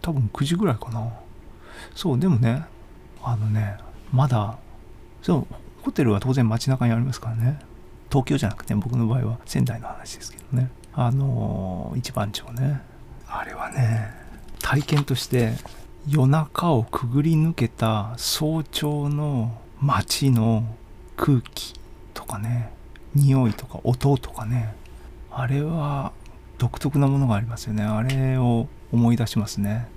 [0.01, 1.11] 多分9時ぐらいかな。
[1.95, 2.65] そうでもね
[3.23, 3.77] あのね
[4.11, 4.57] まだ
[5.21, 5.47] そう
[5.83, 7.59] ホテルは当然街中にありますからね。
[8.09, 10.69] 東京じゃなくて僕の場合は仙台の話ですけどね。
[10.93, 12.81] あのー、一番町ね。
[13.27, 14.13] あれはね
[14.61, 15.53] 体験として
[16.07, 20.63] 夜中をくぐり抜けた早朝の街の
[21.17, 21.73] 空気
[22.13, 22.71] とかね
[23.13, 24.73] 匂いとか音とかね
[25.31, 26.11] あれは
[26.57, 27.83] 独特なものがありますよね。
[27.83, 29.87] あれを思い出しますね。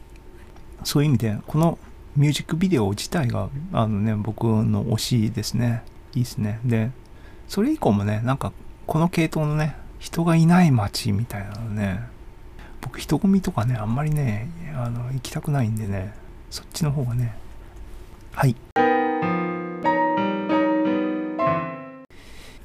[0.83, 1.79] そういう意味でこの
[2.17, 5.83] ミュージックビデオ自体があのね僕の推しですね。
[6.15, 6.61] いいですね。
[6.65, 6.91] で
[7.49, 8.53] それ以降もねなんか
[8.87, 12.01] この系統のね人がいない街みたいなのね
[12.85, 16.13] 僕人混みとかねあんまりねあの行きたくないんでね
[16.51, 17.35] そっちの方がね。
[18.33, 18.55] はい。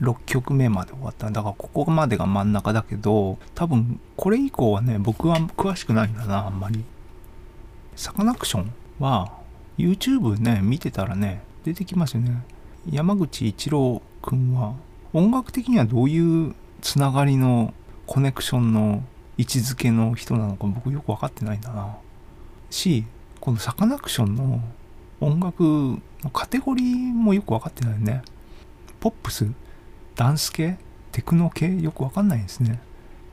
[0.02, 1.32] 6曲目まで終わった。
[1.32, 6.84] だからここまでが真ん中だけど多分これ以降はね僕は詳しくないんだなあんまり。
[7.96, 9.32] サカナクションは
[9.78, 12.44] YouTube ね見てたらね出てきますよね。
[12.92, 14.76] 山口一郎くんは
[15.14, 17.74] 音楽的にはどういうつながりの
[18.06, 19.04] コネクションの
[19.40, 21.96] 位置づけの人なのか僕よく分かってないんだな。
[22.70, 23.06] し
[23.40, 24.62] このサカナクションの
[25.22, 25.64] 音楽
[26.22, 28.22] のカテゴリーもよく分かってないね。
[29.00, 29.48] ポップス
[30.14, 30.78] ダンス系
[31.14, 32.82] テクノ系よく分かんないんですね。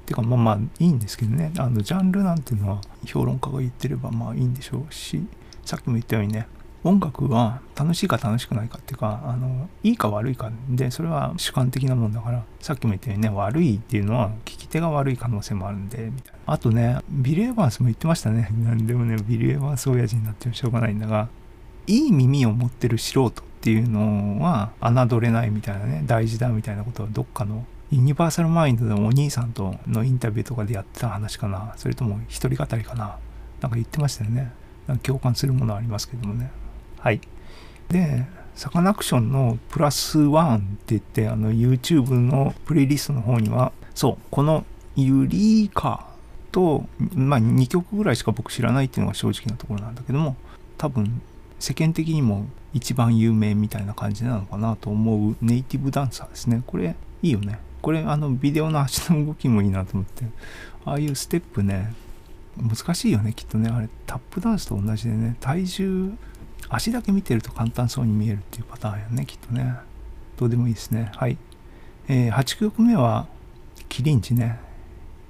[0.07, 1.53] てかまあまあいいんですけどね。
[1.59, 5.27] あのジャンルなんていうのは評論家が言ってればまあいいんでしょうし
[5.65, 6.47] さっきも言ったようにね
[6.87, 16.53] 音楽は楽しいか楽しくないかっていうかあのいいか悪いかでそれは主観的なもんだからさっきも言ったようにね悪いっていうのは聞き手が悪い可能性もあるんでみたいな。
[16.53, 18.49] あとねビリー・エヴァンスも言ってましたね。
[18.63, 21.29] 何でもねビリー・エヴァンス親父になってもしょうがないんだが
[21.87, 31.75] いい耳を持ってる素人っていうのは侮れないみたいなね大事だみたいなことはどっかのユニバーサルマインドのお兄さんとのインタビューとかでやってた話かな。
[31.77, 33.19] それとも一人語りかな。
[33.61, 34.53] なんか言ってましたよね。
[34.87, 36.51] なんか共感するものありますけどもね。
[37.07, 37.21] はい
[37.89, 38.25] で
[38.57, 44.65] サカナクションのプラスワンって言ってあの YouTube のプレイリストの方にはそうこの
[44.97, 46.05] ユリーカ
[46.51, 46.85] と
[47.15, 50.35] まあ2曲ぐらいしか僕知らないっていうのが正直なところなんだけども
[50.79, 51.23] 多分
[51.61, 56.65] 世間的にも一番有名みたいな感じなのかなと思うネイティブダンサーですね。
[56.67, 57.61] これいいよね。
[57.83, 60.25] これあのビデオの足の動きもいいなと思って。
[60.85, 61.95] ああいうステップね、
[62.57, 63.71] 難しいよね、きっとね。
[63.71, 66.13] あれタップダンスと同じでね、体重、
[66.69, 69.75] 足だけ見てると簡単そうに見えるっていうパターンやね、きっとね。
[70.37, 71.11] どうでもいいですね。
[71.15, 71.39] はい。
[72.09, 73.27] えー、8曲目は、
[73.89, 74.59] キリンチね。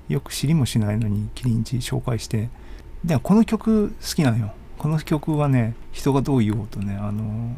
[0.08, 2.48] よく知りもしないのにキリンチ紹介して。
[3.04, 4.52] で、この曲好きなのよ。
[4.78, 7.56] この曲はね人がどう言おうとねあの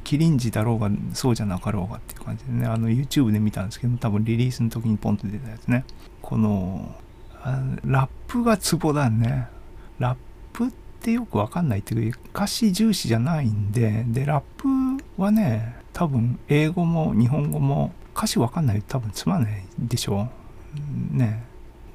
[0.00, 5.84] キリンジだろうがそうじゃなかろうがっていう感じでねあの YouTube で見たんですけど多分リリースの時にポンと出たやつね
[6.22, 6.94] この
[7.84, 9.48] ラップがツボだね
[9.98, 10.16] ラッ
[11.06, 14.68] プってよくわかんないっていうか歌詞重視じゃないんででラップ
[15.22, 20.28] はね多分英語も日本語も歌詞わかんないと多分つまんないでしょ。
[21.12, 21.44] うね。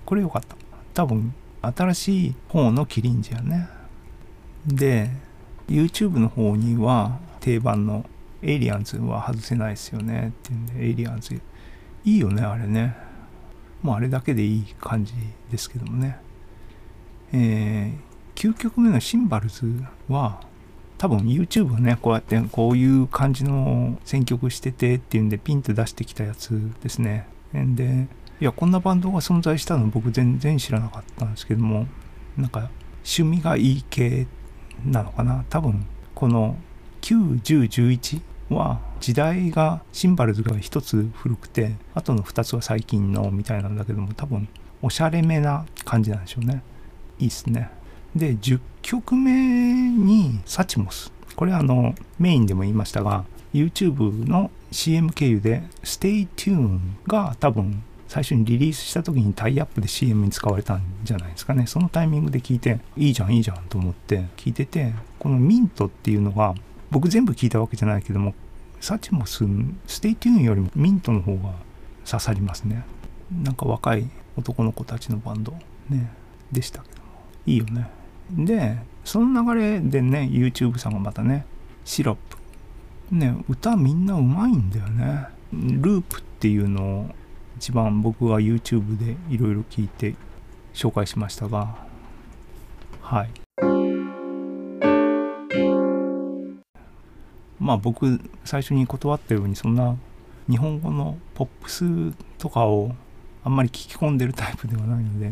[0.06, 0.56] これよかった。
[0.94, 3.68] 多分新しい方のキリンジやね。
[4.66, 5.10] で
[5.68, 8.06] YouTube の方には定番の
[8.42, 10.30] エイリアンズは外せないですよね。
[10.30, 12.96] っていうんでエイリアンズいいよねあれね。
[13.82, 15.14] もうあれだけでいい感じ
[15.52, 16.18] ですけどもね。
[17.34, 19.66] えー、9曲目のシンバルズ
[20.10, 20.42] は
[20.98, 27.28] 多分 YouTube はねこうやってこういう感じの選曲しててっていうんでピンと出してきたやつですね。
[27.54, 28.08] で
[28.40, 31.88] いやこんなバンドが存在したの僕全然知らなかったんですけども
[32.38, 34.28] なんか趣味がいい系
[34.86, 35.44] なのかな。
[35.50, 36.56] 多分この
[37.02, 44.48] 91011は時代がシンバルズが1つ古くてあとの2つは最近のみたいなんだけども多分
[44.82, 46.62] おしゃれめな感じなんでしょうね。
[47.18, 47.70] いいっすね。
[48.16, 49.32] で10曲目
[49.90, 61.66] にサチモスこれあのメインでも言いましたが YouTube の CM 経由で Stay Tune が多分最初にリリースした時にタイアップで CM に使われたんじゃないですかね。
[61.66, 66.54] そのタイミングで聞いていいじゃんいいじゃんと思って聞いててこのミントっていうのが
[66.90, 68.34] 僕全部聞いたわけじゃないけども
[68.82, 69.46] サチモス
[69.88, 71.54] ステイテューンよりもミントの方が
[72.06, 72.84] 刺さりますね。
[73.32, 75.54] なんか若い男の子たちのバンド
[75.90, 76.12] ね
[76.52, 77.04] でしたけども。
[77.46, 78.01] いいよね。
[78.38, 81.46] でその流れでね YouTube さんがまたね
[81.86, 82.38] シロップ。
[83.16, 85.28] ね歌みんなうまいんだよね。
[85.52, 87.10] ループっていうのを
[87.58, 90.16] 一番僕は YouTube でいろいろ聞いて
[90.74, 91.76] 紹介しましたが。
[93.02, 93.30] はい。
[97.60, 99.96] まあ僕最初に断ったようにそんな
[100.50, 101.86] 日本語のポップス
[102.40, 102.96] とかを
[103.44, 105.32] あんまり聞き込んでるタイプではないので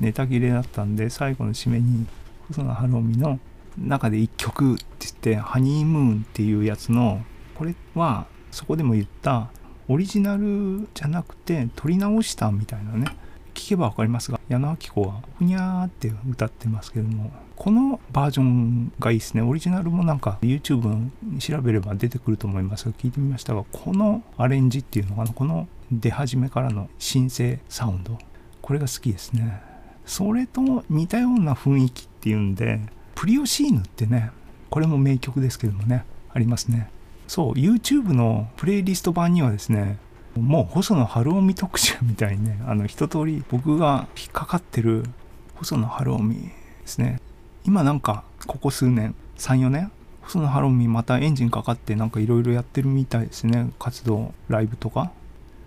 [0.00, 2.06] ネタ切れだったんで最後の締めに
[2.48, 3.38] 細野晴臣の
[3.78, 7.22] 中で1曲って言って「ハニームーン」っていうやつの
[7.54, 9.50] これはそこでも言った
[9.88, 13.06] オリジナルじゃなくて撮り直したみたいなね
[13.54, 19.42] 聞けば分かりますが矢野明子はふにゃーって歌ってますけどもこのバージョンがいいですね。
[19.42, 28.16] オリジナルもなんか YouTube 調べれば出てくると思いますが聞いてみましたがこのアレンジっていうのかなこの出始めからのシンセサウンド
[28.62, 29.67] これが好きですね。
[30.08, 32.80] それと似たような雰囲気っていうんで
[33.14, 34.30] プリオシーヌってね
[34.70, 36.90] これも名曲ですけどもねありますね。
[37.26, 39.98] そう YouTube のプレイリスト版にはですね
[40.34, 45.04] もう細野晴臣特集みたいにねあの一通り僕が引っかかってる
[45.56, 46.52] 細野晴臣で
[46.86, 47.20] すね。
[47.64, 49.92] 今なんかここ数年34年
[50.22, 53.70] 細野晴臣またエンジンかかってなんかいろいろやってるみたいですね。
[53.78, 55.12] 活動ライブとか。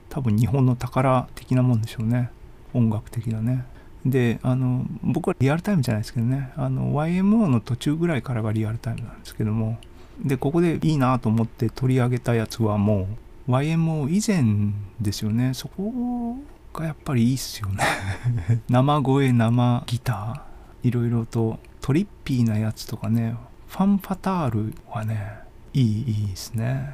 [0.09, 2.31] 多分日本の宝的なもんでしょうね。
[2.73, 3.65] 音楽的なね。
[4.05, 9.77] であの僕はリアルタイムじゃないですけどねあの YMO の途中ぐらいからがリアルタイムなんですけども
[10.23, 13.07] でここでいいなと思って取り上げたやつはも
[13.47, 15.53] う YMO 以前ですよね。
[15.53, 16.37] そこ
[16.73, 17.83] がやっぱりいいっすよね。
[18.69, 23.35] 生声生ギターいろいろとトリッピーなやつとかね
[23.67, 25.39] ファンファタールはね
[25.73, 26.93] いいいいですね。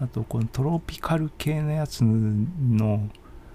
[0.00, 3.08] あとこのトロピカル系のやつの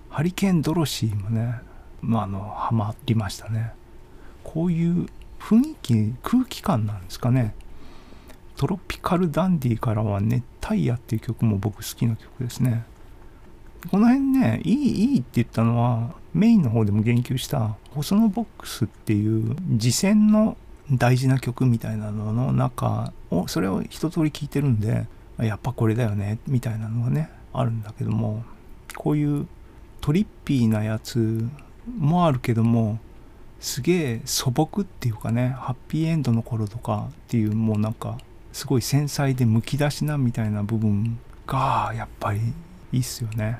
[0.09, 1.61] ハリケーンドロシーもね
[2.01, 3.73] まああのハマりましたね。
[4.43, 5.07] こういう
[5.39, 7.53] 雰囲気空気感なんですかね。
[8.55, 12.83] トロピカルダンディからは熱帯夜っていう曲も僕好きな曲ですね。
[13.89, 20.57] この辺ねいいいいって言ったのはメインの方でも言及した細野ボックスっていう次戦の
[20.91, 28.43] 大事な曲みたいなのの中をそれを一通り聴いてるんでやっぱこれだよねみたいなのがねあるんだけども
[28.95, 29.47] こういう
[30.01, 31.47] トリッピーなやつ
[31.97, 32.99] もあるけども
[33.59, 38.17] すげえ素朴っていうかねハッピーエンドの頃とかっていうもうなんか
[38.53, 42.39] すごい繊細でむき出しなみたいな部分がやっぱり
[42.91, 43.59] いいっすよね。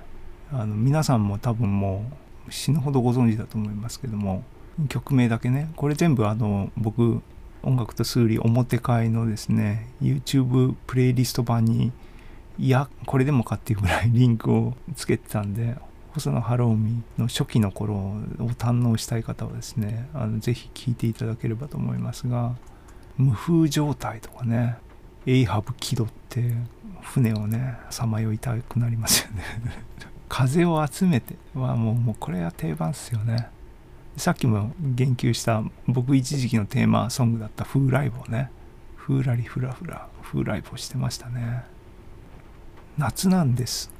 [0.51, 2.05] あの皆さんも多分も
[2.47, 4.43] う死ぬほどご存知だと思いますけども
[4.87, 7.21] 曲名だけねこれ全部あの僕
[7.61, 11.91] 音楽と数理表会のですね YouTube プレイリスト版に
[12.57, 15.75] いやこれでもかっていうぐらいリンクをつけてたんで
[16.19, 18.19] 細野晴臣の初期の頃を
[18.57, 22.55] 堪能したい方はですねあのぜひ聴いていただければと思いますが
[23.17, 24.77] 無風状態とかね
[25.25, 26.53] エイハブ気取って
[27.01, 29.43] 船をねさまよいたくなりますよね。
[30.29, 33.47] 風を集めてはもうもうこれは定番っすよね。
[34.15, 38.51] さっきも言及した僕一時期のテーマソングだった風来坊ね。
[38.95, 41.63] ふらりふらふら風来坊してましたね。
[42.97, 43.98] 夏なんです。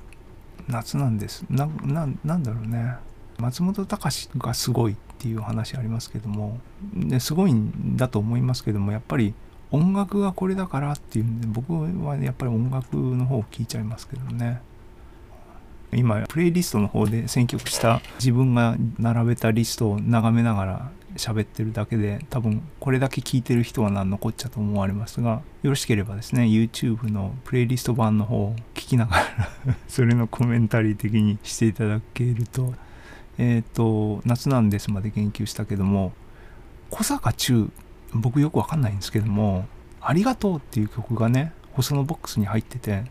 [0.70, 1.46] 夏なんです。
[1.50, 2.96] ななんだろうね。
[3.40, 6.60] 松本隆がすごいっていう話ありますけども。
[6.94, 9.34] ですごいんだと思いますけどもやっぱり
[9.72, 14.62] 音楽がこれだからっていうんで僕はやっぱり音楽の方を聴いちゃいますけどね。
[15.92, 32.74] 今プレイリストの方で選曲した自分が並べたリストを眺めながら喋ってるだけで多分これだけ聞いてる人は何残っちゃと思われますがよろしければですね YouTube のプレイリスト版の方を聞きながら それのコメンタリー的にしていただけると
[33.38, 36.14] えっ、ー、と夏なんですまで言及したけども
[36.90, 37.72] 小坂中
[38.14, 39.66] 僕よくわかんないんですけども
[40.02, 43.04] ありがとうっていう曲がね細野ボックスに入ってて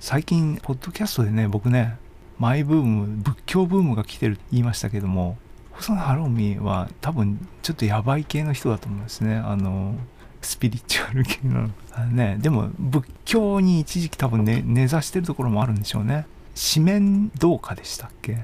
[0.00, 1.96] 最近ポッドキャストでね僕ね
[2.38, 5.38] マイブーム仏教ブームが来てるって言いましたけども
[5.74, 9.36] 細野晴臣は多分ちょっとヤバい系の人だと思うんですね。
[9.36, 9.94] あの
[10.40, 11.70] スピリチュアル系の。
[12.12, 16.26] ねでも仏教に一時期多分ね根ざしてるところもあるんでしょうね。
[16.54, 18.38] 四面道家でしたっけ？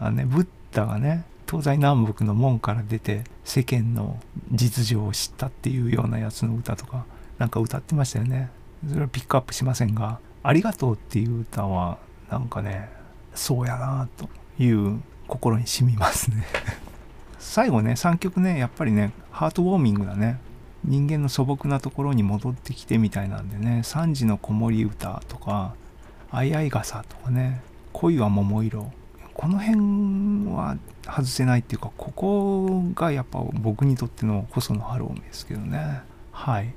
[0.00, 4.20] あねブッダがね東西南北の門から出て世間の
[4.52, 7.04] 実情を知ったっていうようなやつの歌とか
[7.38, 8.50] なんか歌ってましたよね。
[8.88, 11.98] それはピックアップしませんが「ありがとう」っていう歌は
[12.30, 12.88] なんかね
[13.34, 14.28] そうやなと
[14.62, 16.44] いう心に染みますね。
[17.38, 20.38] 最後ね3曲ねやっぱりねハートウォーミングだね。
[20.84, 25.74] 人間の素朴なところに戻ってきてみたいなんでね3時の子守歌とか
[26.30, 27.60] あいあい傘とかね
[27.92, 28.92] 恋は桃色。
[29.34, 36.00] この辺は外せないっていうかここがやっぱ僕にとっての細野晴臣ですけどね。
[36.32, 36.66] はい。
[36.68, 36.70] っ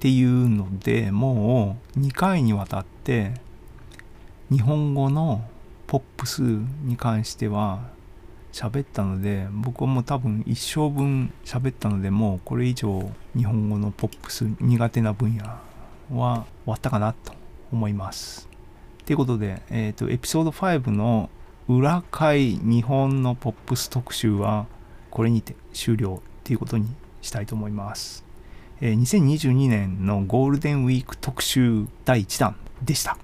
[0.00, 3.32] ていうのでもう2回にわたって
[4.50, 5.42] 日本語の
[5.90, 7.90] ポップスに関しては
[8.52, 15.58] 喋ったので僕はもう多分一生分喋ったのでもうこれ以上日本語のポップス苦手な分野は
[16.12, 17.32] 終わったかなと
[17.72, 18.48] 思います。
[19.04, 21.28] ということで、えーと、エピソード5の
[21.66, 24.66] 裏会日本のポップス特集は
[25.10, 26.86] これにて終了っていうことに
[27.20, 28.24] したいと思います。
[28.80, 33.18] えー、2022年のゴールデンウィーク特集第1弾でした。